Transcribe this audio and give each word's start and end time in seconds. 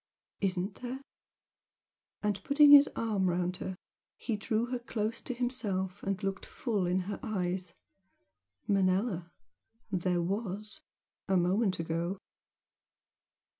"Isn't 0.39 0.73
there?" 0.81 0.99
and 2.23 2.43
putting 2.43 2.71
his 2.71 2.89
arm 2.95 3.29
round 3.29 3.57
her, 3.57 3.75
he 4.17 4.35
drew 4.35 4.65
her 4.71 4.79
close 4.79 5.21
to 5.21 5.31
himself 5.35 6.01
and 6.01 6.23
looked 6.23 6.43
full 6.43 6.87
in 6.87 7.01
her 7.01 7.19
eyes 7.21 7.75
"Manella 8.67 9.29
there 9.91 10.23
WAS! 10.23 10.79
a 11.27 11.37
moment 11.37 11.77
ago!" 11.77 12.17